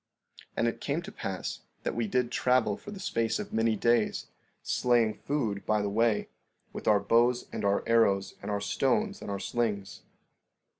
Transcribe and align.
16:15 0.53 0.53
And 0.57 0.67
it 0.67 0.81
came 0.81 1.01
to 1.03 1.11
pass 1.11 1.59
that 1.83 1.93
we 1.93 2.07
did 2.07 2.31
travel 2.31 2.75
for 2.75 2.89
the 2.89 2.99
space 2.99 3.37
of 3.37 3.53
many 3.53 3.75
days, 3.75 4.25
slaying 4.63 5.13
food 5.13 5.63
by 5.67 5.83
the 5.83 5.91
way, 5.91 6.27
with 6.73 6.87
our 6.87 6.99
bows 6.99 7.45
and 7.53 7.63
our 7.63 7.83
arrows 7.85 8.33
and 8.41 8.49
our 8.49 8.61
stones 8.61 9.21
and 9.21 9.29
our 9.29 9.37
slings. 9.39 10.01